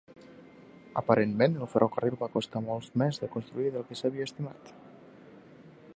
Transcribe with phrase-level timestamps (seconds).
[1.01, 4.77] Aparentment el ferrocarril va costar molts més de construir del que s'havia estimat.